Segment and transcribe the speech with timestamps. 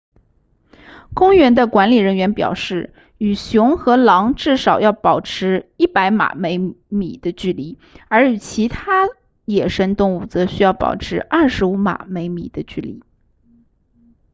[1.13, 6.33] 公园的管理人员表示与熊和狼至少要保持100码
[6.87, 7.77] 米的距离
[8.09, 9.07] 而与所有其他
[9.45, 13.03] 野生动物则需要保持25码米的距离